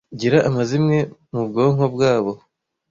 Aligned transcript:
gira 0.19 0.37
amazimwe 0.49 0.97
mu 1.33 1.41
bwonko 1.49 1.85
bwabo 1.93 2.31